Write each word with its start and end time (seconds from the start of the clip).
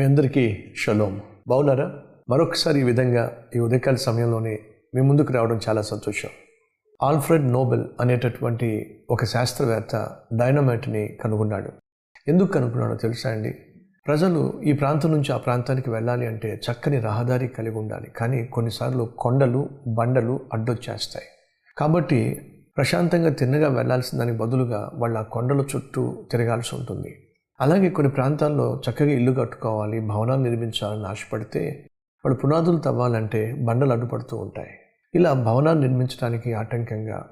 మీ 0.00 0.06
అందరికీ 0.06 0.72
షలోం. 0.76 1.20
బాగున్నారా 1.48 1.92
మరొకసారి 2.30 2.80
ఈ 2.80 2.82
విధంగా 2.82 3.36
ఈ 3.56 3.58
ఉదయకాల 3.58 3.94
సమయంలోనే 3.94 4.58
మీ 4.94 5.00
ముందుకు 5.00 5.32
రావడం 5.32 5.60
చాలా 5.68 5.82
సంతోషం. 5.82 6.28
ఆల్ఫ్రెడ్ 7.02 7.52
నోబెల్ 7.52 7.84
అనేటటువంటి 8.00 9.00
ఒక 9.10 9.24
శాస్త్రవేత్త 9.24 10.16
డైనమైట్ని 10.32 11.18
కనుగొన్నాడు. 11.24 11.70
ఎందుకు 12.28 12.52
కనుగొన్నాడో 12.52 12.94
తెలుసా 12.94 13.30
అండి? 13.30 13.50
ప్రజలు 14.06 14.62
ఈ 14.64 14.72
ప్రాంతం 14.72 15.12
నుంచి 15.12 15.32
ఆ 15.32 15.36
ప్రాంతానికి 15.36 15.90
వెళ్ళాలి 15.90 16.26
అంటే 16.26 16.60
చక్కని 16.70 17.00
రహదారి 17.00 17.48
కలిగి 17.48 17.78
ఉండాలి. 17.78 18.06
కానీ 18.10 18.44
కొన్నిసార్లు 18.44 19.04
కొండలు 19.18 19.68
బండలు 19.86 20.40
అడ్డొచ్చేస్తాయి. 20.52 21.26
కాబట్టి 21.78 22.40
ప్రశాంతంగా 22.76 23.28
తిన్నగా 23.28 23.68
వెళ్ళాల్సిన 23.68 24.18
దానికి 24.18 24.38
బదులుగా 24.38 24.90
వాళ్ళ 24.94 25.22
కొండల 25.22 25.60
చుట్టూ 25.76 26.28
తిరగాల్సి 26.30 26.76
ఉంటుంది. 26.76 27.26
అలాగే 27.60 27.90
కొన్ని 27.90 28.12
ప్రాంతాల్లో 28.12 28.80
చక్కగా 28.90 29.10
ఇల్లు 29.10 29.32
కట్టుకోవాలి 29.32 30.00
భవనాలు 30.00 30.42
నిర్మించాలని 30.42 31.06
ఆశపడితే 31.06 31.86
వాళ్ళు 32.24 32.40
పునాదులు 32.40 32.78
తవ్వాలంటే 32.78 33.56
బండలు 33.64 33.92
అడ్డుపడుతూ 33.92 34.36
ఉంటాయి. 34.36 34.68
ఇలా 35.14 35.32
భవనాలు 35.32 35.80
నిర్మించడానికి 35.80 36.52
ఆటంకంగా 36.52 37.26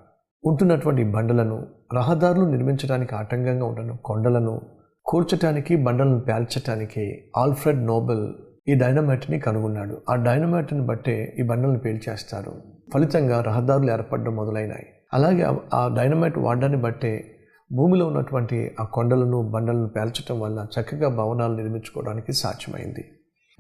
ఉంటున్నటువంటి 0.45 1.05
బండలను 1.05 1.67
రహదారులు 1.95 2.47
నిర్మించడానికి 2.47 3.15
ఆటంకంగా 3.15 3.65
ఉన్న 3.65 3.93
కొండలను 3.93 4.61
కూర్చటానికి 5.07 5.77
బండలను 5.77 6.21
పేల్చటానికి 6.21 7.31
ఆల్ఫ్రెడ్ 7.37 7.87
నోబెల్ 7.87 8.29
ఈ 8.69 8.75
డైనమైట్ని 8.75 9.41
కనుగొన్నాడు. 9.41 10.03
ఆ 10.11 10.15
డైనమైట్ని 10.15 10.81
బట్టే 10.81 11.37
ఈ 11.39 11.43
బండలను 11.43 11.79
పేల్చేస్తారు. 11.79 12.53
ఫలితంగా 12.95 13.43
రహదారులు 13.43 13.93
ఏర్పడడం 13.93 14.37
మొదలైనాయి. 14.37 14.87
అలాగే 15.15 15.43
ఆ- 15.43 15.57
ఆ 15.75 15.95
డైనమైట్ 15.97 16.39
వాడడాన్ని 16.39 16.79
బట్టే 16.79 17.38
భూమిలో 17.73 18.07
ఉన్నటువంటి 18.07 18.77
ఆ 18.81 18.85
కొండలను 18.85 19.51
బండలను 19.51 19.89
పేల్చడం 19.89 20.41
వల్ల 20.41 20.67
చక్కగా 20.75 21.09
భవనాలు 21.09 21.57
నిర్మించుకోవడానికి 21.57 22.33
సాధ్యమైంది. 22.33 23.05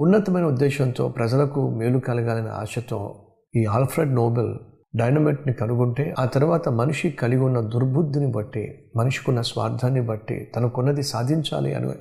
ఉన్నతమైన 0.00 0.44
ఉద్దేశంతో 0.44 1.08
ప్రజలకు 1.08 1.70
మేలు 1.70 1.98
కలగాలనే 1.98 2.48
ఆశతో 2.48 3.24
ఈ 3.56 3.64
ఆల్ఫ్రెడ్ 3.64 4.14
నోబెల్ 4.14 4.58
డైనమైట్ని 4.96 5.52
కనుగొంటే 5.52 6.14
ఆ 6.18 6.24
తర్వాత 6.24 6.68
మనిషి 6.68 7.10
కలిగి 7.10 7.40
ఉన్న 7.40 7.60
దుర్బుద్ధిని 7.60 8.32
బట్టి 8.32 8.90
మనిషికున్న 8.96 9.40
స్వార్థాన్ని 9.40 10.00
బట్టి 10.00 10.52
తనకున్నది 10.56 11.02
సాధించాలి 11.02 11.74
అనే 11.74 11.94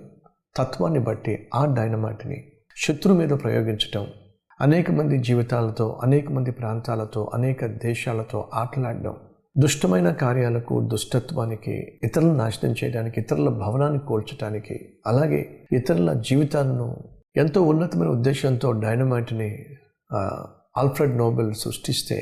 తత్వాన్ని 0.58 1.00
బట్టి 1.00 1.50
ఆ 1.56 1.66
డైనమైట్ని 1.66 2.44
శత్రు 2.78 3.14
మీద 3.14 3.30
ప్రయోగించటం 3.30 4.08
అనేక 4.62 4.92
మంది 4.92 5.18
జీవితాలతో 5.18 6.00
అనేక 6.04 6.32
మంది 6.32 6.52
ప్రాంతాలతో 6.52 7.32
అనేక 7.34 7.66
దేశాలతో 7.66 8.50
ఆటలాడడం 8.54 9.16
దుష్టమైన 9.58 10.10
కార్యాలకు 10.14 10.76
దుష్టత్వానికి 10.82 11.76
ఇతరులను 12.04 12.36
నాశనం 12.36 12.72
చేయడానికి 12.72 13.18
ఇతరుల 13.20 13.50
భవనాన్ని 13.58 14.00
కూల్చడానికి 14.00 14.76
అలాగే 15.08 15.40
ఇతరుల 15.72 16.12
జీవితాలను 16.22 16.88
ఎంతో 17.38 17.62
ఉన్నతమైన 17.62 18.10
ఉద్దేశంతో 18.10 18.72
డైనమైట్ని 18.82 19.50
ఆల్ఫ్రెడ్ 20.78 21.16
నోబెల్ 21.18 21.50
సృష్టిస్తే 21.56 22.18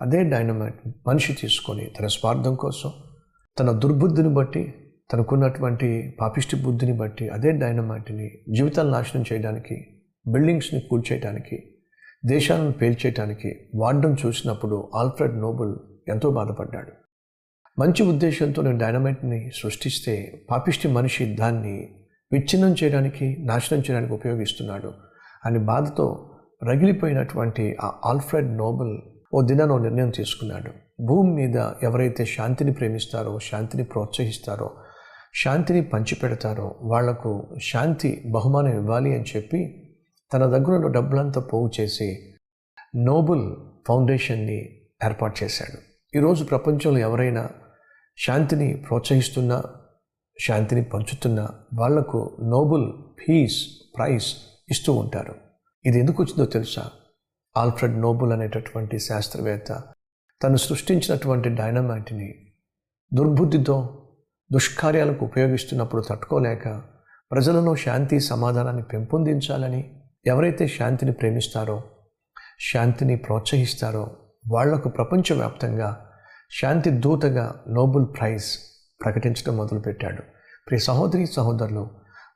అదే 0.00 0.20
డైనమైట్ 0.24 0.80
మనిషి 1.06 1.32
తీసుకొని 1.32 1.86
తన 1.98 2.06
స్వార్థం 2.06 2.54
కోసం 2.54 2.92
తన 3.56 3.70
దుర్బుద్ధిని 3.78 4.32
బట్టి 4.34 4.62
తనకున్నటువంటి 5.10 5.88
పాపిష్టి 6.20 6.56
బుద్ధిని 6.56 6.92
బట్టి 6.92 7.24
అదే 7.28 7.50
డైనమైట్ని 7.56 8.28
జీవితాలను 8.50 8.92
నాశనం 8.92 9.24
చేయడానికి 9.32 9.76
బిల్డింగ్స్ని 10.26 10.80
కూల్చేయడానికి 10.80 11.56
దేశాలను 12.24 12.72
పేల్చేయటానికి 12.72 13.50
వాడడం 13.74 14.12
చూసినప్పుడు 14.24 14.76
ఆల్ఫ్రెడ్ 14.94 15.36
నోబెల్ 15.36 15.74
ఎంతో 16.08 16.30
బాధపడ్డాడు. 16.30 16.92
మంచి 17.78 18.02
ఉద్దేశంతో 18.02 18.62
నేను 18.62 18.78
డైనమైట్ని 18.78 19.50
సృష్టిస్తే 19.54 20.44
పాపిష్టి 20.50 20.88
మనిషి 20.88 21.34
దాన్ని 21.34 21.88
విచ్ఛిన్నం 22.32 22.72
చేయడానికి 22.82 23.36
నాశనం 23.40 23.80
చేయడానికి 23.80 24.12
ఉపయోగిస్తున్నాడు 24.12 24.92
అని 25.44 25.58
బాధతో 25.58 26.30
రగిలిపోయినటువంటి 26.62 27.76
ఆ 27.82 27.92
ఆల్ఫ్రెడ్ 28.04 28.56
నోబెల్ 28.56 28.98
ఓ 29.34 29.40
దినానో 29.40 29.78
నిర్ణయం 29.78 30.10
తీసుకున్నాడు. 30.10 30.70
భూమి 31.06 31.30
మీద 31.34 31.56
ఎవరైతే 31.82 32.24
శాంతిని 32.24 32.72
ప్రేమిస్తారో 32.72 33.38
శాంతిని 33.38 33.84
ప్రోత్సహిస్తారో 33.84 34.70
శాంతిని 35.34 35.82
పంచిపెడతారో 35.82 36.74
వాళ్ళకు 36.82 37.56
శాంతి 37.62 38.22
బహుమానం 38.26 38.78
ఇవ్వాలి 38.78 39.14
అని 39.14 39.24
చెప్పి 39.36 39.80
తన 40.32 40.46
దగ్గర 40.46 40.74
ఉన్న 40.74 40.86
డబ్బులంతా 40.86 41.40
పోగు 41.40 41.70
చేసి 41.80 42.34
నోబుల్ 42.96 43.56
ఫౌండేషన్ని 43.88 44.58
ఏర్పాటు 45.04 45.44
చేశాడు. 45.44 45.93
ఈరోజు 46.14 46.44
ప్రపంచంలో 46.44 46.98
ఎవరైనా 46.98 47.42
శాంతిని 48.18 48.68
ప్రోత్సహిస్తున్నా 48.74 49.56
శాంతిని 50.36 50.84
పంచుతున్నా 50.84 51.46
వాళ్ళకు 51.74 52.20
నోబెల్ 52.52 52.86
పీస్ 53.20 53.56
ప్రైజ్ 53.96 54.28
ఇస్తూ 54.68 54.92
ఉంటారు. 54.92 55.34
ఇది 55.84 55.98
ఎందుకు 56.00 56.22
వచ్చిందో 56.22 56.46
తెలుసా? 56.46 56.84
ఆల్ఫ్రెడ్ 57.56 57.96
నోబుల్ 57.98 58.32
అనేటటువంటి 58.32 58.98
శాస్త్రవేత్త 58.98 59.82
తను 60.40 60.56
సృష్టించినటువంటి 60.56 61.48
డైనమైట్ని 61.48 62.30
దుర్బుద్ధితో 63.12 63.78
దుష్కార్యాలకు 64.50 65.24
ఉపయోగిస్తున్నప్పుడు 65.24 66.02
తట్టుకోలేక 66.02 66.68
ప్రజలలో 67.30 67.74
శాంతి 67.76 68.20
సమాధానాన్ని 68.20 68.82
పెంపొందించాలని 68.82 69.84
ఎవరైతే 70.26 70.66
శాంతిని 70.68 71.12
ప్రేమిస్తారో 71.12 71.78
శాంతిని 72.60 73.16
ప్రోత్సహిస్తారో 73.16 74.04
వాళ్ళకు 74.48 74.88
ప్రపంచవ్యాప్తంగా 74.88 76.10
శాంతి 76.62 76.90
దూతగా 76.90 77.54
నోబెల్ 77.68 78.04
ప్రైజ్ 78.20 78.44
ప్రకటించడం 79.04 79.56
మొదలుపెట్టాడు. 79.56 80.22
ప్రియ 80.68 80.78
సహోదరి 80.78 81.26
సహోదరులు 81.26 81.88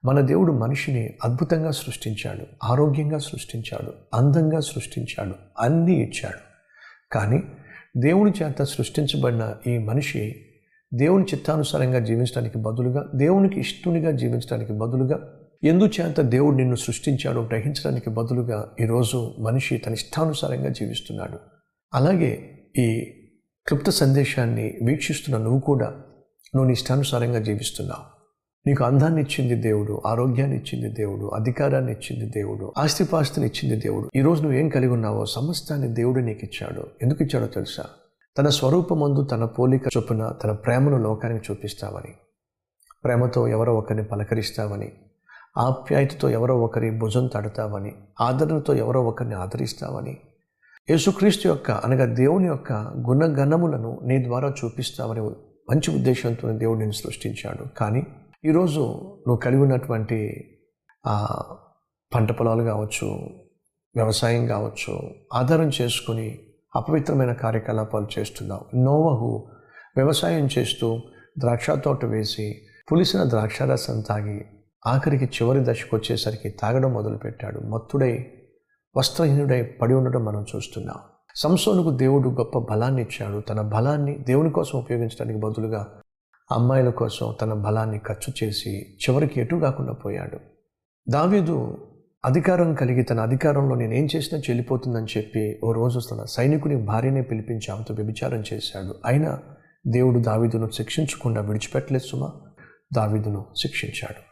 మన 0.04 0.20
దేవుడు 0.20 0.52
మనిషిని 0.52 1.14
అద్భుతంగా 1.24 1.70
సృష్టించాడు 1.70 2.46
ఆరోగ్యంగా 2.64 3.18
సృష్టించాడు 3.18 3.92
అందంగా 4.14 4.60
సృష్టించాడు 4.60 5.34
అన్నీ 5.60 5.94
ఇచ్చాడు. 5.94 6.38
కానీ 7.12 7.42
దేవుని 7.96 8.32
చేత 8.42 8.62
సృష్టించబడిన 8.62 9.54
ఈ 9.66 9.78
మనిషి 9.78 10.44
దేవుని 10.94 11.24
చిత్తానుసారంగా 11.24 11.98
జీవించడానికి 11.98 12.58
బదులుగా 12.58 13.06
దేవునికి 13.14 13.60
ఇష్టునిగా 13.60 14.10
జీవించడానికి 14.10 14.72
బదులుగా 14.72 15.30
ఎందుచేత 15.64 16.20
దేవుడు 16.20 16.56
నిన్ను 16.56 16.76
సృష్టించాడో 16.76 17.42
గ్రహించడానికి 17.42 18.10
బదులుగా 18.10 18.68
ఈరోజు 18.80 19.34
మనిషి 19.38 19.78
తన 19.78 19.92
ఇష్టానుసారంగా 19.92 20.68
జీవిస్తున్నాడు. 20.68 21.57
అలాగే 21.92 22.60
ఈ 22.78 23.14
క్లుప్త 23.66 23.90
సందేశాన్ని 23.90 24.78
వీక్షిస్తున్న 24.82 25.38
నువ్వు 25.38 25.60
కూడా 25.60 25.86
నువ్వు 26.54 26.64
నీ 26.64 26.72
ఇష్టానుసారంగా 26.72 27.38
జీవిస్తున్నావు. 27.38 28.04
నీకు 28.66 28.84
అందాన్ని 28.84 29.22
ఇచ్చింది 29.22 29.54
దేవుడు 29.54 30.02
ఆరోగ్యాన్ని 30.06 30.56
ఇచ్చింది 30.56 30.94
దేవుడు 30.94 31.26
అధికారాన్ని 31.26 31.92
ఇచ్చింది 31.92 32.30
దేవుడు 32.30 32.74
ఆస్తిపాస్తుని 32.78 33.46
ఇచ్చింది 33.46 33.76
దేవుడు. 33.76 34.08
ఈరోజు 34.16 34.42
నువ్వు 34.42 34.58
ఏం 34.58 34.68
కలిగి 34.68 34.92
ఉన్నావో 34.92 35.26
సమస్తాన్ని 35.26 35.88
దేవుడు 35.94 36.20
నీకు 36.20 36.40
ఇచ్చాడు. 36.44 36.86
ఎందుకు 37.02 37.22
ఇచ్చాడో 37.22 37.46
తెలుసా? 37.46 37.84
తన 38.38 38.48
స్వరూపమందు 38.48 39.24
తన 39.24 39.44
పోలిక 39.44 39.82
చొప్పున 39.96 40.32
తన 40.44 40.52
ప్రేమను 40.52 40.98
లోకానికి 40.98 41.52
చూపిస్తావని 41.52 42.14
ప్రేమతో 43.04 43.48
ఎవరో 43.48 43.74
ఒకరిని 43.74 44.04
పలకరిస్తావని 44.04 44.92
ఆప్యాయతతో 45.58 46.30
ఎవరో 46.30 46.60
ఒకరి 46.60 46.90
భుజం 46.90 47.26
తడతావని 47.26 47.92
ఆదరణతో 48.20 48.74
ఎవరో 48.74 49.02
ఒకరిని 49.02 49.34
ఆదరిస్తావని 49.34 50.18
యేసుక్రీస్తు 50.90 51.48
యొక్క 51.48 51.70
అనగా 51.70 52.04
దేవుని 52.14 52.46
యొక్క 52.46 52.72
గుణగణములను 53.08 54.00
నీ 54.04 54.24
ద్వారా 54.24 54.48
చూపిస్తామని 54.48 55.20
మంచి 55.70 55.94
ఉద్దేశంతో 55.94 56.52
దేవుడు 56.52 56.78
నేను 56.78 56.90
సృష్టించాడు. 56.90 57.68
కానీ 57.78 58.06
ఈరోజు 58.44 58.80
నువ్వు 59.26 59.36
కలిగి 59.36 59.62
ఉన్నటువంటి 59.62 60.18
పంట 62.14 62.32
పొలాలు 62.32 62.62
కావచ్చు 62.62 63.06
వ్యవసాయం 63.96 64.46
కావచ్చు 64.46 64.94
ఆధారం 65.34 65.70
చేసుకుని 65.80 66.38
అపవిత్రమైన 66.76 67.32
కార్యకలాపాలు 67.32 68.08
చేస్తున్నావు. 68.18 68.76
నోవహు 68.76 69.48
వ్యవసాయం 69.96 70.48
చేస్తూ 70.58 71.00
ద్రాక్ష 71.38 71.70
తోట 71.70 72.04
వేసి 72.04 72.62
పులిసిన 72.92 73.24
ద్రాక్షారసం 73.24 74.00
తాగి 74.00 74.44
ఆఖరికి 74.86 75.24
చివరి 75.24 75.60
దశకు 75.64 75.96
వచ్చేసరికి 75.96 76.48
తాగడం 76.48 76.92
మొదలుపెట్టాడు. 76.92 77.60
మత్తుడై 77.60 78.26
వస్త్రహీనుడై 78.96 79.62
పడి 79.62 79.94
ఉండడం 79.94 80.24
మనం 80.24 80.46
చూస్తున్నాం. 80.56 80.96
సంసోనుకు 81.36 81.90
దేవుడు 81.90 82.28
గొప్ప 82.28 82.58
బలాన్ని 82.58 83.02
ఇచ్చాడు. 83.02 83.40
తన 83.40 83.60
బలాన్ని 83.60 84.18
దేవుని 84.18 84.50
కోసం 84.50 84.78
ఉపయోగించడానికి 84.78 85.38
బదులుగా 85.38 86.00
అమ్మాయిల 86.52 86.90
కోసం 86.90 87.34
తన 87.40 87.52
బలాన్ని 87.52 87.98
ఖర్చు 87.98 88.46
చేసి 88.46 88.80
చివరికి 88.80 89.40
ఎటు 89.40 89.56
కాకుండా 89.56 89.92
పోయాడు. 89.92 90.38
దావీదు 91.08 91.78
అధికారం 92.24 92.74
కలిగి 92.74 93.02
తన 93.02 93.20
అధికారంలో 93.20 93.76
నేను 93.76 93.94
ఏం 93.94 94.08
చేసినా 94.16 94.40
చెల్లిపోతుందని 94.40 95.06
చెప్పి 95.16 95.60
ఓ 95.64 95.72
రోజు 95.72 96.00
తన 96.10 96.24
సైనికుని 96.24 96.76
భార్యనే 96.76 97.22
పిలిపించి 97.22 97.72
ఆమెతో 97.72 97.94
వ్యభిచారం 97.94 98.44
చేశాడు. 98.52 98.94
అయినా 99.06 99.38
దేవుడు 99.86 100.18
దావీదును 100.18 100.70
శిక్షించకుండా 100.70 101.40
విడిచిపెట్టలేదు 101.40 102.04
సుమా. 102.04 102.32
దావీదును 102.94 103.46
శిక్షించాడు. 103.56 104.22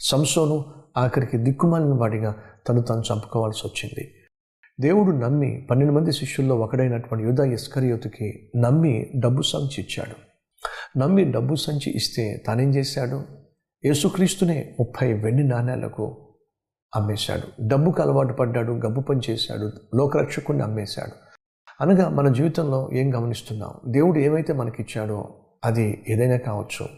సంసోను 0.00 0.79
ఆఖరికి 0.96 1.38
దిక్కుమాలిన 1.38 1.94
వాడిగా 1.94 2.34
తను 2.68 2.82
తను 2.82 3.02
చంపుకోవాల్సి 3.12 3.66
వచ్చింది. 3.66 4.14
దేవుడు 4.80 5.16
నమ్మి 5.16 5.66
పన్నెండు 5.70 5.92
మంది 5.92 6.12
శిష్యుల్లో 6.12 6.56
ఒకడైనటువంటి 6.56 7.24
యుధ 7.24 7.40
ఇస్కరియోతుకి 7.40 8.52
నమ్మి 8.56 9.12
డబ్బు 9.18 9.42
సంచి 9.42 9.80
ఇచ్చాడు. 9.80 10.30
నమ్మి 10.98 11.24
డబ్బు 11.24 11.54
సంచి 11.54 11.96
ఇస్తే 11.96 12.42
తానేం 12.46 12.74
చేశాడు? 12.74 13.22
యేసుక్రీస్తునే 13.84 14.76
ముప్పై 14.80 15.12
వెండి 15.12 15.42
నాణేలకు 15.42 16.34
అమ్మేశాడు. 16.96 17.68
డబ్బుకు 17.68 18.02
అలవాటు 18.02 18.32
పడ్డాడు 18.32 18.72
గబ్బు 18.72 19.00
పని 19.00 19.20
చేశాడు 19.30 19.96
లోకరక్షకుని 19.96 20.62
అమ్మేశాడు. 20.62 21.30
అనగా 21.82 22.08
మన 22.08 22.32
జీవితంలో 22.32 22.90
ఏం 22.92 23.14
గమనిస్తున్నాం? 23.14 23.70
దేవుడు 23.88 24.18
ఏమైతే 24.18 24.52
మనకిచ్చాడో 24.52 25.34
అది 25.64 26.04
ఏదైనా 26.08 26.36
కావచ్చు. 26.36 26.88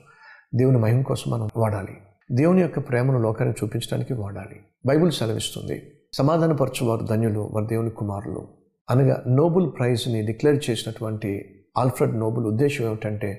దేవుని 0.55 0.79
మహిమ 0.79 1.03
కోసం 1.03 1.31
మనం 1.31 1.49
వాడాలి. 1.57 1.97
దేవుని 2.35 2.63
యొక్క 2.63 2.79
ప్రేమను 2.89 3.19
లోకాన్ని 3.19 3.55
చూపించడానికి 3.65 4.15
వాడాలి. 4.15 4.61
బైబిల్ 4.87 5.13
సెలవిస్తుంది 5.13 5.77
సమాధానపరచువారు 6.15 7.05
ధన్యులు 7.05 7.41
వారి 7.53 7.67
దేవుని 7.67 7.91
కుమారులు. 7.91 8.49
అనగా 8.91 9.25
నోబుల్ 9.29 9.73
ప్రైజ్ని 9.79 10.23
డిక్లేర్ 10.27 10.71
చేసినటువంటి 10.71 11.31
ఆల్ఫ్రెడ్ 11.79 12.17
నోబుల్ 12.19 12.47
ఉద్దేశం 12.47 12.85
ఏమిటంటే 12.85 13.31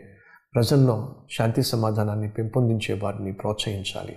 ప్రజల్లో 0.55 1.15
శాంతి 1.31 1.63
సమాధానాన్ని 1.63 2.29
పెంపొందించే 2.29 2.99
వారిని 3.03 3.33
ప్రోత్సహించాలి. 3.33 4.15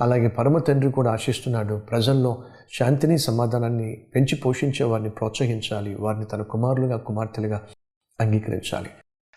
అలాగే 0.00 0.28
పరమ 0.28 0.58
తండ్రి 0.58 0.92
కూడా 0.92 1.12
ఆశిస్తున్నాడు 1.12 1.76
ప్రజల్లో 1.76 2.44
శాంతిని 2.78 3.18
సమాధానాన్ని 3.18 4.06
పెంచి 4.14 4.36
పోషించే 4.36 4.84
వారిని 4.84 5.10
ప్రోత్సహించాలి. 5.10 5.94
వారిని 5.94 6.24
తన 6.24 6.42
కుమారులుగా 6.42 6.96
కుమార్తెలుగా 6.96 7.62
అంగీకరించాలి. 8.20 8.88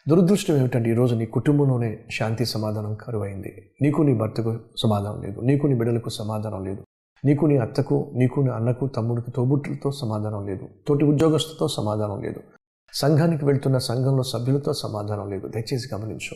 దురదృష్టం 0.09 0.57
ఏమిటంటే 0.57 0.89
ఈరోజు 0.89 1.15
నీ 1.15 1.25
కుటుంబంలోనే 1.25 2.00
శాంతి 2.11 2.45
సమాధానం 2.45 2.94
కరువైంది. 2.95 3.69
నీకు 3.81 4.01
నీ 4.01 4.13
భర్తకు 4.13 4.59
సమాధానం 4.77 5.21
లేదు. 5.21 5.41
నీకు 5.41 5.67
నీ 5.67 5.75
బిడ్డలకు 5.75 6.09
సమాధానం 6.09 6.65
లేదు. 6.65 6.83
నీకు 7.25 7.45
నీ 7.45 7.57
అత్తకు 7.57 8.11
నీకు 8.13 8.39
నీ 8.39 8.51
అన్నకు 8.51 8.88
తమ్ముడికి 8.88 9.31
తోబుట్టులతో 9.31 9.91
సమాధానం 9.91 10.47
లేదు. 10.47 10.69
తోటి 10.88 11.06
ఉద్యోగస్తుతో 11.06 11.67
సమాధానం 11.67 12.21
లేదు. 12.21 12.39
సంఘానికి 12.94 13.45
వెళ్తున్న 13.45 13.77
సంఘంలో 13.77 14.23
సభ్యులతో 14.23 14.73
సమాధానం 14.73 15.29
లేదు. 15.29 15.47
దయచేసి 15.47 15.95
గమనించు. 15.95 16.35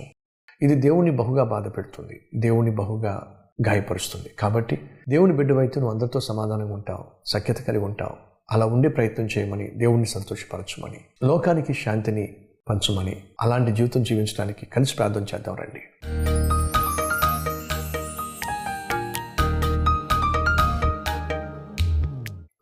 ఇది 0.62 0.76
దేవుని 0.76 1.12
బహుగా 1.12 1.44
బాధ 1.44 1.68
పెడుతుంది. 1.68 2.22
దేవుని 2.36 2.72
బహుగా 2.72 3.36
గాయపరుస్తుంది. 3.68 4.30
కాబట్టి 4.40 4.80
దేవుని 5.10 5.34
బిడ్డవైతే 5.34 5.80
నువ్వు 5.80 5.94
అందరితో 5.94 6.20
సమాధానంగా 6.20 6.74
ఉంటావు. 6.74 7.04
సఖ్యత 7.26 7.58
కలిగి 7.58 7.84
ఉంటావు. 7.84 8.34
అలా 8.52 8.66
ఉండే 8.66 8.90
ప్రయత్నం 8.90 9.28
చేయమని 9.38 9.68
దేవుణ్ణి 9.68 10.06
సంతోషపరచమని 10.06 11.28
లోకానికి 11.28 11.74
శాంతిని 11.74 12.36
పంచమని 12.68 13.16
అలాంటి 13.42 13.72
జీవితం 13.72 14.04
జీవించడానికి 14.04 14.66
కలిసి 14.66 14.96
ప్రార్థన 14.96 15.24
చేద్దాం 15.24 15.56
రండి. 15.56 15.82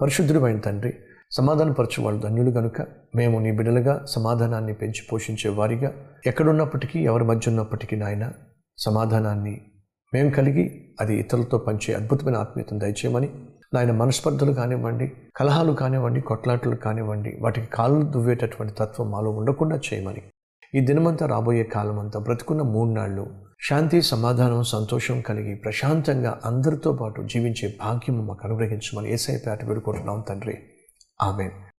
పరిశుద్ధుడమైన 0.01 0.59
తండ్రి 0.59 0.92
సమాధానపరచు 1.31 2.03
వాళ్ళు 2.03 2.19
ధన్యులు 2.21 2.51
కనుక 2.51 2.77
మేము 3.15 3.39
నీ 3.39 3.51
బిడ్డలుగా 3.51 4.06
సమాధానాన్ని 4.06 4.74
పెంచి 4.74 5.07
పోషించే 5.12 5.50
వారిగా 5.50 5.89
ఎక్కడున్నప్పటికీ 6.25 7.00
ఎవరి 7.03 7.24
మధ్య 7.24 7.51
ఉన్నప్పటికీ 7.51 7.95
నాయన 7.95 8.25
సమాధానాన్ని 8.77 9.56
మేము 10.13 10.30
కలిగి 10.30 10.65
అది 11.01 11.15
ఇతరులతో 11.15 11.57
పంచే 11.57 11.94
అద్భుతమైన 11.94 12.38
ఆత్మీయతను 12.38 12.80
దయచేయమని 12.80 13.30
నాయన 13.73 13.91
మనస్పర్ధలు 13.91 14.53
కానివ్వండి 14.53 15.12
కలహాలు 15.35 15.73
కానివ్వండి 15.73 16.21
కొట్లాటలు 16.21 16.75
కానివ్వండి 16.75 17.38
వాటికి 17.41 17.68
కాళ్ళు 17.68 18.06
దువ్వేటటువంటి 18.06 18.73
తత్వం 18.73 19.12
మాలో 19.12 19.31
ఉండకుండా 19.31 19.75
చేయమని. 19.75 20.21
ఈ 20.75 20.79
దినమంతా 20.79 21.25
రాబోయే 21.25 21.63
కాలం 21.63 22.00
అంతా 22.00 22.19
బ్రతుకున్న 22.19 22.62
మూడు 22.62 22.89
నాళ్ళు 22.89 23.27
శాంతి 23.69 24.01
సమాధానం 24.01 24.63
సంతోషం 24.63 25.21
కలిగి 25.21 25.56
ప్రశాంతంగా 25.56 26.39
అందరితో 26.45 26.94
పాటు 26.94 27.21
జీవించే 27.21 27.77
భాగ్యం 27.79 28.27
మాకు 28.27 28.39
అనుగ్రహించమని 28.45 29.13
ఏసై 29.13 29.38
పేట 29.47 29.65
వేడుకుంటున్నాం 29.65 30.24
తండ్రి. 30.29 30.57
ఆమె 31.21 31.50